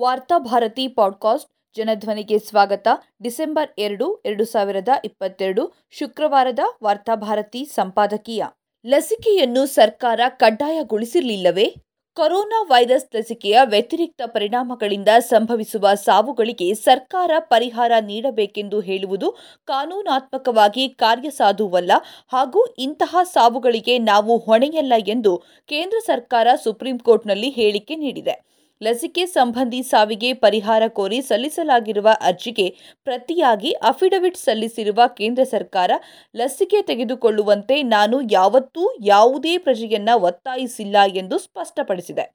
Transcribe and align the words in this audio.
Varthabharati 0.00 0.88
podcast 0.88 1.50
ಜನಧ್ವನಿಗೆ 1.76 2.38
ಸ್ವಾಗತ. 2.38 2.88
December 3.22 3.70
ಎರಡು 3.78 4.14
ಎರಡು 4.16 4.44
ಸಾವಿರದ 4.44 4.88
ಇಪ್ಪತ್ತೆರಡು 5.04 5.72
ಶುಕ್ರವಾರದ 5.90 6.58
ವಾರ್ತಾಭಾರತಿ 6.84 7.64
ಸಂಪಾದಕೀಯ. 7.64 8.44
ಲಸಿಕೆಯನ್ನು 8.86 9.66
ಸರ್ಕಾರ 9.66 10.20
ಕಡ್ಡಾಯಗೊಳಿಸಿರಲಿಲ್ಲವೇ? 10.28 11.74
ಕೊರೋನಾ 12.14 12.62
ವೈರಸ್ 12.62 13.16
ಲಸಿಕೆಯ 13.16 13.60
ವ್ಯತಿರಿಕ್ತ 13.64 14.22
ಪರಿಣಾಮಗಳಿಂದ 14.26 15.08
ಸಂಭವಿಸುವ 15.18 15.94
ಸಾವುಗಳಿಗೆ 15.94 16.74
ಸರ್ಕಾರ 16.74 17.30
ಪರಿಹಾರ 17.38 17.92
ನೀಡಬೇಕೆಂದು 18.00 18.80
ಹೇಳುವುದು 18.80 19.30
ಕಾನೂನಾತ್ಮಕವಾಗಿ 19.66 20.88
ಕಾರ್ಯಸಾಧುವಲ್ಲ 20.88 21.92
ಹಾಗೂ 22.32 22.64
ಇಂತಹ 22.78 23.16
ಸಾವುಗಳಿಗೆ 23.22 23.98
ನಾವು 23.98 24.38
ಹೊಣೆಯಲ್ಲ 24.38 24.92
ಎಂದು 25.08 25.42
ಕೇಂದ್ರ 25.66 25.98
ಸರ್ಕಾರ 26.06 26.48
ಸುಪ್ರೀಂ 26.64 26.98
ಕೋರ್ಟ್ನಲ್ಲಿ 26.98 27.50
ಹೇಳಿಕೆ 27.50 27.96
ನೀಡಿದೆ. 27.96 28.53
ಲಸಿಕೆ 28.80 29.26
ಸಂಬಂಧಿ 29.26 29.82
ಸಾವಿಗೆ 29.82 30.34
ಪರಿಹಾರ 30.34 30.82
ಕೋರಿ 30.88 31.22
ಸಲ್ಲಿಸಲಾಗಿರುವ 31.22 32.08
ಅರ್ಜಿಗೆ 32.20 32.66
ಪ್ರತಿಯಾಗಿ 33.04 33.70
ಅಫಿಡವಿಟ್ 33.72 34.36
ಸಲ್ಲಿಸಿರುವ 34.36 35.00
ಕೇಂದ್ರ 35.06 35.42
ಸರ್ಕಾರ 35.44 35.90
ಲಸಿಕೆ 36.36 36.82
ತೆಗೆದುಕೊಳ್ಳುವಂತೆ 36.82 37.82
ನಾನು 37.82 38.20
ಯಾವತ್ತೂ 38.30 38.84
ಯಾವುದೇ 39.02 39.58
ಪ್ರಜೆಯನ್ನ 39.58 40.08
ಒತ್ತಾಯಿಸಿಲ್ಲ 40.14 40.96
ಎಂದು 41.14 41.38
ಸ್ಪಷ್ಟಪಡಿಸಿದೆ. 41.38 42.26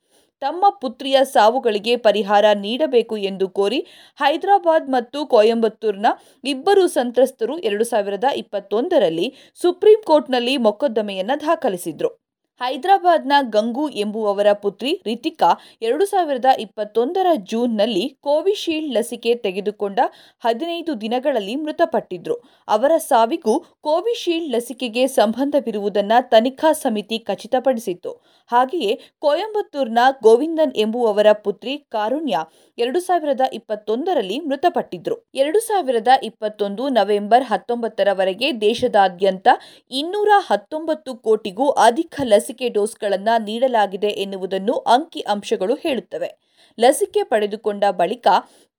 ತಮ್ಮ 0.41 0.65
ಪುತ್ರಿಯ 0.81 1.17
ಸಾವುಗಳಿಗೆ 1.23 1.95
ಪರಿಹಾರ 1.97 2.45
ನೀಡಬೇಕು 2.53 3.17
ಎಂದು 3.17 3.49
ಕೋರಿ 3.49 3.79
ಹೈದರಾಬಾದ್ 4.17 4.89
ಮತ್ತು 4.89 5.25
ಕೊಯಂಬತ್ತೂರ್ನ 5.25 6.07
ಇಬ್ಬರು 6.43 6.87
ಸಂತ್ರಸ್ತರು 6.87 7.57
ಎರಡು 7.59 7.83
ಸಾವಿರದ 7.83 8.23
ಇಪ್ಪತ್ತೊಂದರಲ್ಲಿ 8.35 9.33
ಸುಪ್ರೀಂ 9.61 10.01
ಕೋರ್ಟ್ನಲ್ಲಿ 10.05 10.57
ಮೊಕದ್ದಮೆಯನ್ನು 10.57 11.37
ದಾಖಲಿಸಿದ್ರು. 11.41 12.28
ಹೈದರಾಬಾದ್ನ 12.59 13.33
ಗಂಗು 13.49 13.89
ಎಂಬುವವರ 13.89 14.49
ಪುತ್ರಿ 14.53 14.91
ರಿತಿಕಾ 15.05 15.49
ಎರಡು 15.81 16.05
ಸಾವಿರದ 16.05 16.49
ಇಪ್ಪತ್ತೊಂದರ 16.59 17.27
ಜೂನ್ನಲ್ಲಿ 17.51 18.05
ಕೋವಿಶೀಲ್ಡ್ 18.21 18.93
ಲಸಿಕೆ 18.93 19.35
ತೆಗೆದುಕೊಂಡ 19.35 19.99
ಹದಿನೈದು 20.43 20.93
ದಿನಗಳಲ್ಲಿ 21.01 21.55
ಮೃತಪಟ್ಟಿದ್ರು. 21.55 22.35
ಅವರ 22.67 22.91
ಸಾವಿಗೂ 23.07 23.53
ಕೋವಿಶೀಲ್ಡ್ 23.81 24.51
ಲಸಿಕೆಗೆ 24.55 25.03
ಸಂಬಂಧವಿರುವುದನ್ನು 25.07 26.17
ತನಿಖಾ 26.29 26.71
ಸಮಿತಿ 26.73 27.19
ಖಚಿತಪಡಿಸಿತ್ತು. 27.19 28.11
ಹಾಗೆಯೇ 28.49 28.91
ಕೊಯಂಬತ್ತೂರ್ನ 29.21 29.99
ಗೋವಿಂದನ್ 30.23 30.75
ಎಂಬುವವರ 30.75 31.29
ಪುತ್ರಿ 31.45 31.75
ಕಾರುಣ್ಯ 31.89 32.37
ಎರಡು 32.77 32.99
ಸಾವಿರದ 32.99 33.43
ಇಪ್ಪತ್ತೊಂದರಲ್ಲಿ 33.53 34.39
ಮೃತಪಟ್ಟಿದ್ರು. 34.39 35.17
ಎರಡು 35.35 35.59
ಸಾವಿರದ 35.59 36.11
ಇಪ್ಪತ್ತೊಂದು 36.23 36.83
ನವೆಂಬರ್ 36.89 37.43
ಹತ್ತೊಂಬತ್ತರವರೆಗೆ 37.43 38.49
ದೇಶದಾದ್ಯಂತ 38.61 39.47
ಇನ್ನೂರ 39.91 40.29
ಹತ್ತೊಂಬತ್ತು 40.49 41.11
ಕೋಟಿಗೂ 41.27 41.65
ಅಧಿಕ 41.87 42.15
ಲಸಿಕೆ 42.23 42.47
ಡೋಸ್ಗಳನ್ನು 42.53 43.43
ನೀಡಲಾಗಿದೆ 43.43 44.07
ಎನ್ನುವುದನ್ನು 44.07 44.73
ಅಂಕಿ 44.73 45.19
ಅಂಶಗಳು 45.19 45.75
ಹೇಳುತ್ತವೆ. 45.75 46.49
ಲಸಿಕೆ 46.79 47.23
ಪಡೆದುಕೊಂಡ 47.23 47.83
ಬಳಿಕ 47.89 48.27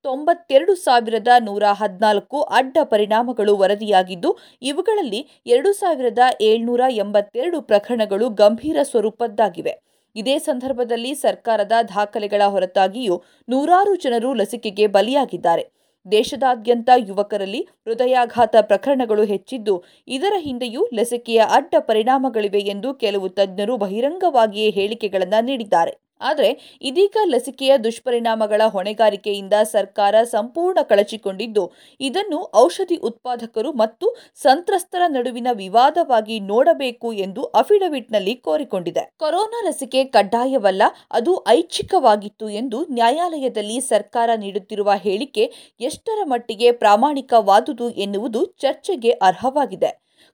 ತೊಂಬತ್ತೆರಡು 0.03 0.75
ಸಾವಿರದ 0.75 1.27
ನೂರ 1.39 1.63
ಹದಿನಾಲ್ಕು 1.71 2.41
ಅಡ್ಡ 2.41 2.77
ಪರಿಣಾಮಗಳು 2.83 3.57
ವರದಿಯಾಗಿದ್ದು, 3.57 4.37
ಇವುಗಳಲ್ಲಿ 4.61 5.41
ಎರಡು 5.45 5.73
ಸಾವಿರದ 5.73 6.19
ಏಳ್ನೂರ 6.41 6.81
ಎಂಬತ್ತೆರಡು 6.89 7.61
ಪ್ರಕರಣಗಳು 7.61 8.29
ಗಂಭೀರ 8.29 8.77
ಸ್ವರೂಪದ್ದಾಗಿವೆ. 8.83 9.91
ಇದೇ 10.15 10.39
ಸಂದರ್ಭದಲ್ಲಿ 10.39 11.15
ಸರ್ಕಾರದ 11.15 11.71
ದಾಖಲೆಗಳ 11.89 12.41
ಹೊರತಾಗಿಯೂ 12.45 13.23
ನೂರಾರು 13.49 13.95
ಜನರು 13.95 14.33
ಲಸಿಕೆಗೆ 14.33 14.87
ಬಲಿಯಾಗಿದ್ದಾರೆ. 14.87 15.80
ದೇಶದಾದ್ಯಂತ 16.05 16.89
ಯುವಕರಲ್ಲಿ 16.97 17.61
ಹೃದಯಾಘಾತ 17.87 18.55
ಪ್ರಕರಣಗಳು 18.61 19.23
ಹೆಚ್ಚಿದ್ದು, 19.23 19.75
ಇದರ 20.07 20.33
ಹಿಂದೆಯೂ 20.39 20.83
ಲಸಿಕೆಯ 20.93 21.41
ಅಡ್ಡ 21.49 21.75
ಪರಿಣಾಮಗಳಿವೆ 21.79 22.61
ಎಂದು 22.73 22.93
ಕೆಲವು 22.95 23.29
ತಜ್ಞರು 23.29 23.77
ಬಹಿರಂಗವಾಗಿಯೇ 23.77 24.69
ಹೇಳಿಕೆಗಳನ್ನು 24.69 25.45
ನೀಡಿದ್ದಾರೆ. 25.45 25.93
ಆದರೆ 26.21 26.49
ಇದೀಗ 26.81 27.17
ಲಸಿಕೆಯ 27.33 27.73
ದುಷ್ಪರಿಣಾಮಗಳ 27.85 28.61
ಹೊಣೆಗಾರಿಕೆಯಿಂದ 28.75 29.55
ಸರ್ಕಾರ 29.73 30.15
ಸಂಪೂರ್ಣ 30.33 30.79
ಕಳಚಿಕೊಂಡಿದ್ದು, 30.89 31.63
ಇದನ್ನು 31.99 32.39
ಔಷಧಿ 32.63 32.97
ಉತ್ಪಾದಕರು 33.09 33.71
ಮತ್ತು 33.73 34.07
ಸಂತ್ರಸ್ತರ 34.43 35.01
ನಡುವಿನ 35.15 35.49
ವಿವಾದವಾಗಿ 35.53 36.37
ನೋಡಬೇಕು 36.51 37.11
ಎಂದು 37.25 37.43
ಅಫಿಡವಿಟ್ನಲ್ಲಿ 37.61 38.35
ಕೋರಿಕೊಂಡಿದೆ. 38.47 39.03
ಕೊರೋನಾ 39.23 39.61
ಲಸಿಕೆ 39.67 40.03
ಕಡ್ಡಾಯವಲ್ಲ, 40.15 40.83
ಅದು 41.11 41.33
ಐಚ್ಛಿಕವಾಗಿತ್ತು 41.57 42.49
ಎಂದು 42.61 42.79
ನ್ಯಾಯಾಲಯದಲ್ಲಿ 42.99 43.79
ಸರ್ಕಾರ 43.91 44.29
ನೀಡುತ್ತಿರುವ 44.43 44.91
ಹೇಳಿಕೆ 45.05 45.45
ಎಷ್ಟರ 45.81 46.19
ಮಟ್ಟಿಗೆ 46.25 46.69
ಪ್ರಾಮಾಣಿಕವಾದುದು 46.83 47.89
ಎನ್ನುವುದು 48.05 48.41
ಚರ್ಚೆಗೆ 48.63 49.11
ಅರ್ಹವಾಗಿದೆ. 49.29 49.91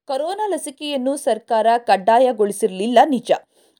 ಕೊರೋನಾ 0.09 0.45
ಲಸಿಕೆಯನ್ನು 0.47 1.13
ಸರ್ಕಾರ 1.17 1.67
ಕಡ್ಡಾಯಗೊಳಿಸಿರಲಿಲ್ಲ 1.87 2.99
ನಿಜ. 3.05 3.31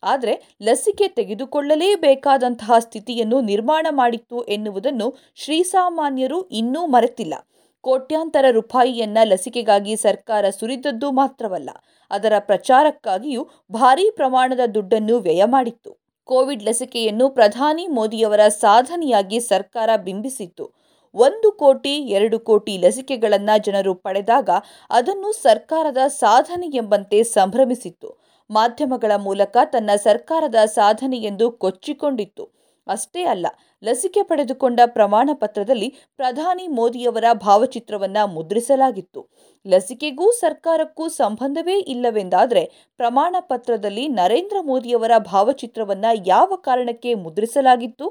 ಆದರೆ 0.03 0.55
ಲಸಿಕೆ 0.61 1.07
ತೆಗೆದುಕೊಳ್ಳಲೇಬೇಕಾದಂತಹ 1.07 2.79
ಸ್ಥಿತಿಯನ್ನು 2.79 3.41
ನಿರ್ಮಾಣ 3.41 3.87
ಮಾಡಿತ್ತು 3.91 4.43
ಎನ್ನುವುದನ್ನು 4.43 5.17
ಶ್ರೀಸಾಮಾನ್ಯರು 5.35 6.47
ಇನ್ನೂ 6.47 6.87
ಮರೆತಿಲ್ಲ. 6.87 7.33
ಕೋಟ್ಯಾಂತರ 7.81 8.45
ರೂಪಾಯಿಯನ್ನ 8.51 9.17
ಲಸಿಕೆಗಾಗಿ 9.23 9.95
ಸರ್ಕಾರ 9.95 10.49
ಸುರಿದದ್ದು 10.49 11.11
ಮಾತ್ರವಲ್ಲ, 11.11 11.69
ಅದರ 12.11 12.33
ಪ್ರಚಾರಕ್ಕಾಗಿಯೂ 12.39 13.49
ಭಾರೀ 13.71 14.09
ಪ್ರಮಾಣದ 14.11 14.59
ದುಡ್ಡನ್ನು 14.73 15.19
ವ್ಯಯ 15.19 15.43
ಮಾಡಿತ್ತು. 15.45 15.97
ಕೋವಿಡ್ 16.23 16.63
ಲಸಿಕೆಯನ್ನು 16.63 17.29
ಪ್ರಧಾನಿ 17.29 17.87
ಮೋದಿಯವರ 17.87 18.47
ಸಾಧನೆಯಾಗಿ 18.47 19.39
ಸರ್ಕಾರ 19.39 19.89
ಬಿಂಬಿಸಿತ್ತು. 19.95 20.73
ಒಂದು 21.15 21.51
ಕೋಟಿ, 21.51 21.93
ಎರಡು 21.97 22.39
ಕೋಟಿ 22.39 22.77
ಲಸಿಕೆಗಳನ್ನು 22.77 23.63
ಜನರು 23.63 23.93
ಪಡೆದಾಗ 23.95 24.49
ಅದನ್ನು 24.89 25.31
ಸರ್ಕಾರದ 25.31 25.97
ಸಾಧನೆ 26.07 26.67
ಎಂಬಂತೆ 26.67 27.23
ಸಂಭ್ರಮಿಸಿತ್ತು. 27.23 28.26
ಮಾಧ್ಯಮಗಳ 28.49 29.11
ಮೂಲಕ 29.15 29.57
ತನ್ನ 29.65 29.89
ಸರ್ಕಾರದ 29.95 30.55
ಸಾಧನೆ 30.65 31.17
ಎಂದು 31.17 31.51
ಕೊಚ್ಚಿಕೊಂಡಿತ್ತು. 31.51 32.57
ಅಷ್ಟೇ 32.87 33.23
ಅಲ್ಲ, 33.23 33.45
ಲಸಿಕೆ 33.83 34.23
ಪಡೆದುಕೊಂಡ 34.23 34.79
ಪ್ರಮಾಣ 34.85 35.29
ಪತ್ರದಲ್ಲಿ 35.33 35.89
ಪ್ರಧಾನಿ 36.15 36.67
ಮೋದಿಯವರ 36.67 37.23
ಭಾವಚಿತ್ರವನ್ನು 37.33 38.27
ಮುದ್ರಿಸಲಾಗಿತ್ತು. 38.27 39.29
ಲಸಿಕೆಗೂ 39.65 40.31
ಸರ್ಕಾರಕ್ಕೂ 40.31 41.07
ಸಂಬಂಧವೇ 41.09 41.79
ಇಲ್ಲವೆಂದಾದರೆ 41.79 42.63
ಪ್ರಮಾಣ 42.97 43.35
ಪತ್ರದಲ್ಲಿ 43.39 44.07
ನರೇಂದ್ರ 44.07 44.57
ಮೋದಿಯವರ 44.61 45.11
ಭಾವಚಿತ್ರವನ್ನು 45.17 46.23
ಯಾವ 46.27 46.55
ಕಾರಣಕ್ಕೆ 46.55 47.13
ಮುದ್ರಿಸಲಾಗಿತ್ತು? 47.13 48.07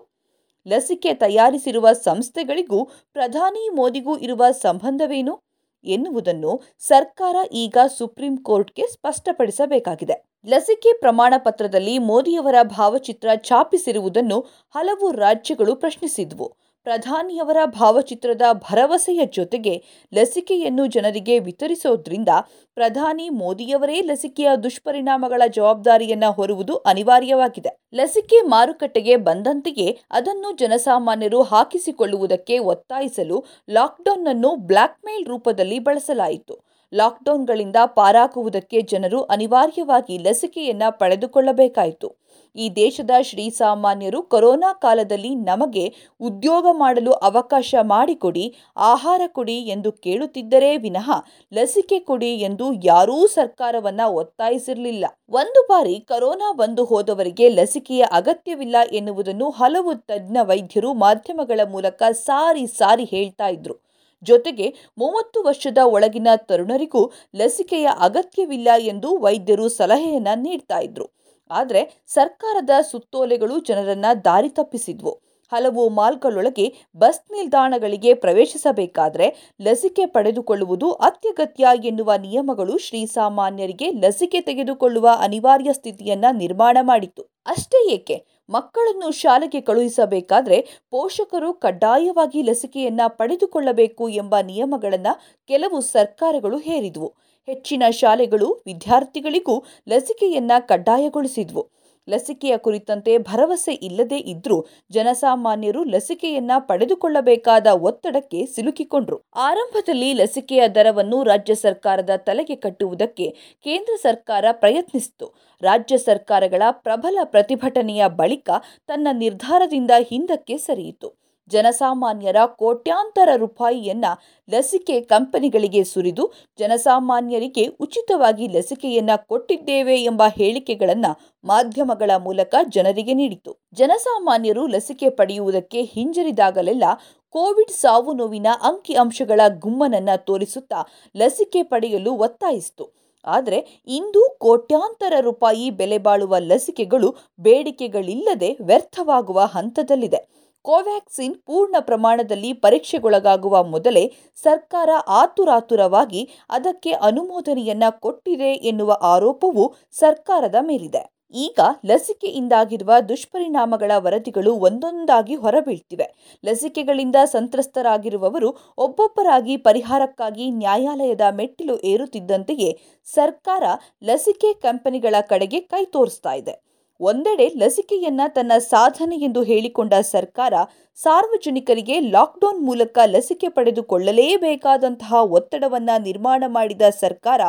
ಲಸಿಕೆ 0.67 1.15
ತಯಾರಿಸಿರುವ 1.15 1.93
ಸಂಸ್ಥೆಗಳಿಗೂ 1.93 2.85
ಪ್ರಧಾನಿ 3.13 3.69
ಮೋದಿಗೂ 3.69 4.17
ಇರುವ 4.19 4.45
ಸಂಬಂಧವೇನು? 4.51 5.46
ಎನ್ನುವುದನ್ನು 5.87 6.63
ಸರ್ಕಾರ 6.79 7.37
ಈಗ 7.53 7.77
ಸುಪ್ರೀಂ 7.99 8.37
ಕೋರ್ಟ್ಗೆ 8.37 8.87
ಸ್ಪಷ್ಟಪಡಿಸಬೇಕಾಗಿದೆ. 8.87 10.17
ಲಸಿಕೆ 10.47 10.93
ಪ್ರಮಾಣ 10.93 11.35
ಪತ್ರದಲ್ಲಿ 11.39 11.99
ಮೋದಿಯವರ 11.99 12.55
ಭಾವಚಿತ್ರ 12.63 13.29
ಛಾಪಿಸಿರುವುದನ್ನು 13.37 14.41
ಹಲವು 14.75 15.11
ರಾಜ್ಯಗಳು 15.11 15.77
ಪ್ರಶ್ನಿಸಿದ್ವು. 15.77 16.66
ಪ್ರಧಾನಿಯವರ 16.87 17.57
ಭಾವಚಿತ್ರದ 17.65 18.43
ಭರವಸೆಯ 18.53 19.21
ಜೊತೆಗೆ 19.27 19.83
ಲಸಿಕೆಯನ್ನು 20.15 20.87
ಜನರಿಗೆ 20.87 21.39
ವಿತರಿಸೋದ್ರಿಂದ 21.39 22.29
ಪ್ರಧಾನಿ 22.75 23.29
ಮೋದಿಯವರೇ 23.29 24.01
ಲಸಿಕೆಯ 24.01 24.51
ದುಷ್ಪರಿಣಾಮಗಳ 24.63 25.43
ಜವಾಬ್ದಾರಿಯನ್ನ 25.49 26.25
ಹೊರುವುದು 26.27 26.77
ಅನಿವಾರ್ಯವಾಗಿದೆ. 26.77 27.69
ಲಸಿಕೆ 27.95 28.41
ಮಾರುಕಟ್ಟೆಗೆ 28.41 29.17
ಬಂದಂತೆಯೇ 29.17 29.99
ಅದನ್ನು 30.11 30.57
ಜನಸಾಮಾನ್ಯರು 30.57 31.43
ಹಾಕಿಸಿಕೊಳ್ಳುವುದಕ್ಕೆ 31.43 32.59
ಒತ್ತಾಯಿಸಲು 32.59 33.45
ಲಾಕ್ಡೌನ್ 33.71 34.27
ಅನ್ನು 34.27 34.57
ಬ್ಲ್ಯಾಕ್ಮೇಲ್ 34.57 35.27
ರೂಪದಲ್ಲಿ 35.27 35.79
ಬಳಸಲಾಯಿತು. 35.79 36.57
ಲಾಕ್ಡೌನ್ಗಳಿಂದ 36.93 37.77
ಪಾರಾಗುವುದಕ್ಕೆ 37.87 38.81
ಜನರು 38.83 39.23
ಅನಿವಾರ್ಯವಾಗಿ 39.23 40.19
ಲಸಿಕೆಯನ್ನ 40.19 40.83
ಪಡೆದುಕೊಳ್ಳಬೇಕಾಯಿತು. 40.91 42.26
ಈ 42.57 42.67
ದೇಶದ 42.77 43.11
ಶ್ರೀಸಾಮಾನ್ಯರು 43.23 44.23
ಕೊರೋನಾ 44.23 44.73
ಕಾಲದಲ್ಲಿ 44.73 45.35
ನಮಗೆ 45.35 45.85
ಉದ್ಯೋಗ 46.21 46.67
ಮಾಡಲು 46.73 47.13
ಅವಕಾಶ 47.13 47.75
ಮಾಡಿಕೊಡಿ, 47.83 48.45
ಆಹಾರ 48.77 49.23
ಕೊಡಿ 49.27 49.59
ಎಂದು 49.75 49.93
ಕೇಳುತ್ತಿದ್ದರೇ 49.93 50.77
ವಿನಃ 50.77 51.09
ಲಸಿಕೆ 51.53 51.99
ಕೊಡಿ 52.01 52.33
ಎಂದು 52.49 52.67
ಯಾರೂ 52.85 53.27
ಸರ್ಕಾರವನ್ನ 53.27 54.01
ಒತ್ತಾಯಿಸಿರಲಿಲ್ಲ. 54.21 55.05
ಒಂದು 55.31 55.63
ಬಾರಿ 55.69 55.97
ಕೊರೋನಾ 56.01 56.53
ಬಂದು 56.53 56.85
ಹೋದವರಿಗೆ 56.85 57.49
ಲಸಿಕೆಯ 57.49 58.05
ಅಗತ್ಯವಿಲ್ಲ 58.13 58.77
ಎನ್ನುವುದನ್ನು 58.93 59.51
ಹಲವು 59.51 59.95
ತಜ್ಞ 59.95 60.37
ವೈದ್ಯರು 60.43 60.93
ಮಾಧ್ಯಮಗಳ 60.95 61.61
ಮೂಲಕ 61.71 62.03
ಸಾರಿ 62.25 62.67
ಸಾರಿ 62.67 63.05
ಹೇಳ್ತಾ 63.05 63.49
ಇದ್ರು. 63.49 63.77
ಜೊತೆಗೆ 64.23 64.67
ಮೂವತ್ತು 64.99 65.39
ವರ್ಷದ 65.43 65.81
ಒಳಗಿನ 65.85 66.29
ತರುಣರಿಗೂ 66.37 67.03
ಲಸಿಕೆಯ 67.37 67.89
ಅಗತ್ಯವಿಲ್ಲ 67.99 68.69
ಎಂದು 68.79 69.09
ವೈದ್ಯರು 69.17 69.69
ಸಲಹೆಯನ್ನ 69.69 70.29
ನೀಡ್ತಾ 70.37 70.79
ಇದ್ರು. 70.79 71.07
ಆದರೆ 71.51 72.05
ಸರ್ಕಾರದ 72.07 72.71
ಸುತ್ತೋಲೆಗಳು 72.91 73.61
ಜನರನ್ನು 73.61 74.25
ದಾರಿ 74.25 74.49
ತಪ್ಪಿಸಿದ್ವು. 74.49 75.21
ಹಲವು 75.53 75.89
ಮಾಲ್ಗಳೊಳಗೆ 75.89 76.75
ಬಸ್ 76.97 77.33
ನಿಲ್ದಾಣಗಳಿಗೆ 77.33 78.15
ಪ್ರವೇಶಿಸಬೇಕಾದರೆ 78.15 79.55
ಲಸಿಕೆ 79.63 80.07
ಪಡೆದುಕೊಳ್ಳುವುದು 80.07 80.93
ಅತ್ಯಗತ್ಯ 80.93 81.67
ಎನ್ನುವ 81.85 82.13
ನಿಯಮಗಳು 82.17 82.79
ಶ್ರೀಸಾಮಾನ್ಯರಿಗೆ 82.79 83.91
ಲಸಿಕೆ 83.91 84.41
ತೆಗೆದುಕೊಳ್ಳುವ 84.41 85.09
ಅನಿವಾರ್ಯ 85.21 85.73
ಸ್ಥಿತಿಯನ್ನು 85.73 86.37
ನಿರ್ಮಾಣ 86.37 86.77
ಮಾಡಿತ್ತು. 86.83 87.23
ಅಷ್ಟೇ 87.47 87.95
ಏಕೆ? 87.95 88.27
ಮಕ್ಕಳನ್ನು 88.51 89.11
ಶಾಲೆಗೆ 89.13 89.61
ಕಳುಹಿಸಬೇಕಾದರೆ 89.61 90.67
ಪೋಷಕರು 90.91 91.55
ಕಡ್ಡಾಯವಾಗಿ 91.55 92.43
ಲಸಿಕೆಯನ್ನು 92.43 93.17
ಪಡೆದುಕೊಳ್ಳಬೇಕು 93.17 94.09
ಎಂಬ 94.09 94.35
ನಿಯಮಗಳನ್ನು 94.41 95.45
ಕೆಲವು 95.49 95.81
ಸರ್ಕಾರಗಳು 95.81 96.59
ಹೇರಿದ್ವು. 96.59 97.26
ಹೆಚ್ಚಿನ 97.47 97.83
ಶಾಲೆಗಳು 97.91 98.63
ವಿದ್ಯಾರ್ಥಿಗಳಿಗೂ 98.67 99.65
ಲಸಿಕೆಯನ್ನ 99.89 100.53
ಕಡ್ಡಾಯಗೊಳಿಸಿದ್ವು. 100.59 101.71
ಲಸಿಕೆಯ 102.09 102.57
ಕುರಿತಂತೆ 102.57 103.19
ಭರವಸೆ 103.19 103.73
ಇಲ್ಲದೇ 103.73 104.19
ಇದ್ರೂ 104.19 104.67
ಜನಸಾಮಾನ್ಯರು 104.91 105.85
ಲಸಿಕೆಯನ್ನ 105.85 106.51
ಪಡೆದುಕೊಳ್ಳಬೇಕಾದ 106.59 107.67
ಒತ್ತಡಕ್ಕೆ 107.67 108.47
ಸಿಲುಕಿಕೊಂಡ್ರು. 108.47 109.23
ಆರಂಭದಲ್ಲಿ 109.37 110.13
ಲಸಿಕೆಯ 110.13 110.69
ದರವನ್ನು 110.69 111.23
ರಾಜ್ಯ 111.23 111.55
ಸರ್ಕಾರದ 111.55 112.11
ತಲೆಗೆ 112.17 112.57
ಕಟ್ಟುವುದಕ್ಕೆ 112.57 113.31
ಕೇಂದ್ರ 113.63 113.95
ಸರ್ಕಾರ 114.03 114.45
ಪ್ರಯತ್ನಿಸಿತು. 114.53 115.35
ರಾಜ್ಯ 115.63 115.99
ಸರ್ಕಾರಗಳ 115.99 116.63
ಪ್ರಬಲ 116.71 117.19
ಪ್ರತಿಭಟನೆಯ 117.25 118.09
ಬಳಿಕ 118.09 118.51
ತನ್ನ 118.87 119.09
ನಿರ್ಧಾರದಿಂದ 119.13 119.91
ಹಿಂದಕ್ಕೆ 120.09 120.57
ಸರಿಯಿತು. 120.59 121.26
ಜನಸಾಮಾನ್ಯರ 121.49 122.37
ಕೋಟ್ಯಾಂತರ 122.47 123.29
ರೂಪಾಯಿಯನ್ನ 123.37 124.05
ಲಸಿಕೆ 124.51 125.01
ಕಂಪನಿಗಳಿಗೆ 125.01 125.85
ಸುರಿದು 125.85 126.33
ಜನಸಾಮಾನ್ಯರಿಗೆ 126.59 127.67
ಉಚಿತವಾಗಿ 127.67 128.49
ಲಸಿಕೆಯನ್ನ 128.49 129.11
ಕೊಟ್ಟಿದ್ದೇವೆ 129.17 130.03
ಎಂಬ 130.03 130.23
ಹೇಳಿಕೆಗಳನ್ನು 130.37 131.13
ಮಾಧ್ಯಮಗಳ 131.45 132.11
ಮೂಲಕ 132.17 132.55
ಜನರಿಗೆ 132.69 133.15
ನೀಡಿತು 133.15 133.57
ಜನಸಾಮಾನ್ಯರು 133.75 134.67
ಲಸಿಕೆ 134.67 135.11
ಪಡೆಯುವುದಕ್ಕೆ 135.11 135.83
ಹಿಂಜರಿದಾಗಲೆಲ್ಲ 135.83 136.85
ಕೋವಿಡ್ 137.31 137.71
ಸಾವು 137.71 138.13
ನೋವಿನ 138.13 138.47
ಅಂಕಿ 138.63 138.95
ಅಂಶಗಳ 138.95 139.41
ಗುಮ್ಮನನ್ನ 139.49 140.09
ತೋರಿಸುತ್ತಾ 140.17 140.81
ಲಸಿಕೆ 141.17 141.63
ಪಡೆಯಲು 141.63 142.13
ಒತ್ತಾಯಿಸಿತು. 142.13 142.85
ಆದರೆ 143.25 143.83
ಇಂದು 143.87 144.37
ಕೋಟ್ಯಾಂತರ 144.39 145.13
ರೂಪಾಯಿ 145.21 145.71
ಬೆಲೆ 145.71 145.99
ಬಾಳುವ 145.99 146.39
ಲಸಿಕೆಗಳು 146.39 147.15
ಬೇಡಿಕೆಗಳಿಲ್ಲದೆ 147.41 148.57
ವ್ಯರ್ಥವಾಗುವ 148.61 149.41
ಹಂತದಲ್ಲಿದೆ. 149.41 150.21
ಕೋವ್ಯಾಕ್ಸಿನ್ 150.67 151.35
ಪೂರ್ಣ 151.35 151.77
ಪ್ರಮಾಣದಲ್ಲಿ 151.81 152.53
ಪರೀಕ್ಷೆಗೊಳಗಾಗುವ 152.53 153.65
ಮೊದಲೇ 153.65 154.13
ಸರ್ಕಾರ 154.43 154.91
ಆತುರಾತುರವಾಗಿ 155.09 156.29
ಅದಕ್ಕೆ 156.51 156.91
ಅನುಮೋದನೆಯನ್ನ 156.91 157.85
ಕೊಟ್ಟಿದೆ 157.91 158.53
ಎನ್ನುವ 158.71 158.97
ಆರೋಪವು 159.03 159.75
ಸರ್ಕಾರದ 159.93 160.55
ಮೇಲಿದೆ. 160.61 161.03
ಈಗ 161.35 161.61
ಲಸಿಕೆಯಿಂದಾಗಿರುವ 161.87 162.93
ದುಷ್ಪರಿಣಾಮಗಳ 163.09 163.93
ವರದಿಗಳು 163.97 164.55
ಒಂದೊಂದಾಗಿ 164.55 165.35
ಹೊರಬೀಳ್ತಿವೆ. 165.35 166.07
ಲಸಿಕೆಗಳಿಂದ 166.45 167.17
ಸಂತ್ರಸ್ತರಾಗಿರುವವರು 167.25 168.51
ಒಬ್ಬೊಬ್ಬರಾಗಿ 168.79 169.57
ಪರಿಹಾರಕ್ಕಾಗಿ 169.57 170.51
ನ್ಯಾಯಾಲಯದ 170.51 171.21
ಮೆಟ್ಟಿಲು 171.35 171.77
ಏರುತ್ತಿದ್ದಂತೆಯೇ 171.85 172.71
ಸರ್ಕಾರ 173.05 173.65
ಲಸಿಕೆ 174.05 174.53
ಕಂಪನಿಗಳ 174.53 175.15
ಕಡೆಗೆ 175.21 175.61
ಕೈ 175.61 175.85
ತೋರಿಸ್ತಾ 175.85 176.33
ಇದೆ. 176.33 176.66
ಒಂದೆಡೆ 177.01 177.47
ಲಸಿಕೆಯನ್ನ 177.57 178.21
ತನ್ನ 178.29 178.53
ಸಾಧನೆ 178.59 179.17
ಎಂದು 179.17 179.43
ಹೇಳಿಕೊಂಡ 179.43 179.95
ಸರ್ಕಾರ 179.95 180.55
ಸಾರ್ವಜನಿಕರಿಗೆ 180.99 182.01
ಲಾಕ್ಡೌನ್ 182.01 182.61
ಮೂಲಕ 182.65 182.99
ಲಸಿಕೆ 183.05 183.49
ಪಡೆದುಕೊಳ್ಳಲೇಬೇಕಾದಂತಹ 183.49 185.15
ಒತ್ತಡವನ್ನ 185.31 185.91
ನಿರ್ಮಾಣ 185.99 186.45
ಮಾಡಿದ 186.47 186.83
ಸರ್ಕಾರ, 187.01 187.41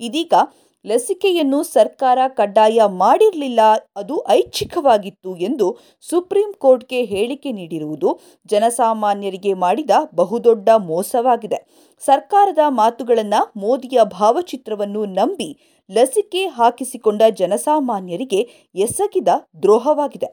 ಇದೀಗ 0.00 0.34
ಲಸಿಕೆಯನ್ನು 0.84 1.62
ಸರ್ಕಾರ 1.62 2.18
ಕಡ್ಡಾಯ 2.28 2.80
ಮಾಡಿರಲಿಲ್ಲ, 2.86 3.60
ಅದು 3.96 4.24
ಐಚ್ಛಿಕವಾಗಿತ್ತು 4.28 5.36
ಎಂದು 5.36 5.78
ಸುಪ್ರೀಂ 6.02 6.52
ಕೋರ್ಟ್ಗೆ 6.58 7.02
ಹೇಳಿಕೆ 7.04 7.52
ನೀಡಿರುವುದು 7.52 8.20
ಜನಸಾಮಾನ್ಯರಿಗೆ 8.46 9.54
ಮಾಡಿದ 9.54 9.90
ಬಹುದೊಡ್ಡ 10.14 10.68
ಮೋಸವಾಗಿದೆ. 10.68 11.58
ಸರ್ಕಾರದ 12.02 12.58
ಮಾತುಗಳನ್ನು 12.68 13.52
ಮೋದಿಯ 13.60 13.98
ಭಾವಚಿತ್ರವನ್ನು 14.04 15.04
ನಂಬಿ 15.04 15.50
ಲಸಿಕೆ 15.90 16.46
ಹಾಕಿಸಿಕೊಂಡ 16.46 17.22
ಜನಸಾಮಾನ್ಯರಿಗೆ 17.30 18.40
ಎಸಗಿದ 18.74 19.28
ದ್ರೋಹವಾಗಿದೆ. 19.62 20.28